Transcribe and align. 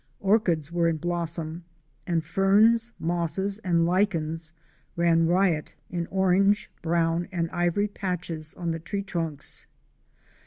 Orchids 0.19 0.71
were 0.71 0.87
in 0.87 0.97
blossom, 0.97 1.63
and 2.07 2.25
ferns, 2.25 2.91
mosses 2.97 3.59
and 3.59 3.85
lichens 3.85 4.51
ran 4.95 5.27
riot 5.27 5.75
in 5.91 6.07
orange, 6.07 6.71
brown 6.81 7.27
and 7.31 7.51
ivory 7.51 7.87
patches 7.87 8.55
on 8.55 8.71
the 8.71 8.79
tree 8.79 9.03
trunks. 9.03 9.67